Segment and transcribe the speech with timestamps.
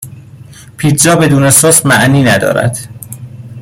[0.77, 2.89] پیتزا بدون سس معنی ندارد